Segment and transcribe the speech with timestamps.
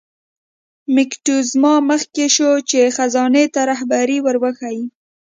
[0.95, 4.83] موکتیزوما مخکې شو چې خزانې ته رهبري ور وښیي.